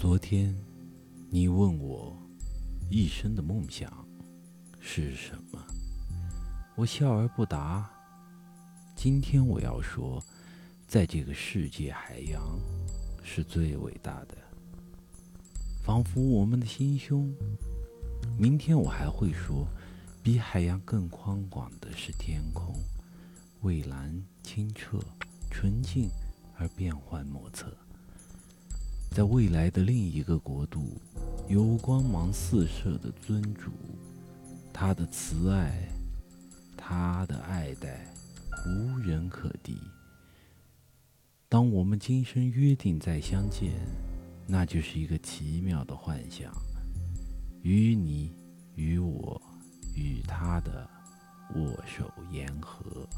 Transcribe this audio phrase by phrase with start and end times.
[0.00, 0.56] 昨天，
[1.28, 2.16] 你问我
[2.88, 3.92] 一生的梦想
[4.78, 5.62] 是什么，
[6.74, 7.86] 我笑而不答。
[8.96, 10.18] 今天我要说，
[10.86, 12.42] 在这个世界，海洋
[13.22, 14.34] 是最伟大的，
[15.84, 17.30] 仿佛我们的心胸。
[18.38, 19.68] 明天我还会说，
[20.22, 22.74] 比海洋更宽广的是天空，
[23.60, 24.98] 蔚蓝、清澈、
[25.50, 26.08] 纯净
[26.56, 27.70] 而变幻莫测。
[29.10, 30.96] 在未来的另一个国度，
[31.48, 33.72] 有光芒四射的尊主，
[34.72, 35.88] 他的慈爱，
[36.76, 38.06] 他的爱戴，
[38.64, 39.76] 无人可敌。
[41.48, 43.72] 当我们今生约定再相见，
[44.46, 46.52] 那就是一个奇妙的幻想，
[47.62, 48.32] 与你、
[48.76, 49.42] 与我、
[49.96, 50.88] 与他的
[51.56, 53.08] 握手言和。